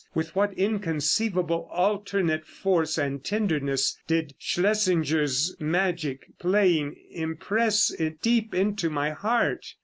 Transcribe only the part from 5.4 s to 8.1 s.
magic playing impress